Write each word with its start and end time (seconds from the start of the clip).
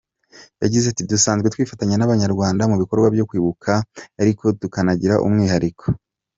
Yagize 0.63 0.85
ati 0.89 1.03
“Dusanzwe 1.11 1.47
twifatanya 1.53 1.95
n’abanyarwanda 1.97 2.63
mu 2.69 2.75
bikorwa 2.81 3.07
byo 3.15 3.27
kwibuka 3.29 3.71
ariko 4.21 4.43
tukanagira 4.61 5.15
umwihariko. 5.27 5.85